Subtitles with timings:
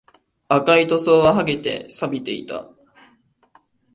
[0.47, 2.67] 赤い塗装は剥げて、錆びていた